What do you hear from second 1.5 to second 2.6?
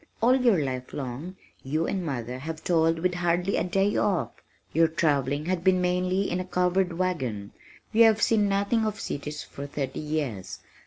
you and mother